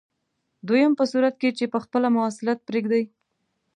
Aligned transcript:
دویم 0.67 0.91
په 0.99 1.03
صورت 1.11 1.35
کې 1.41 1.49
چې 1.57 1.65
په 1.73 1.77
خپله 1.83 2.07
مواصلت 2.15 2.59
پرېږدئ. 2.67 3.03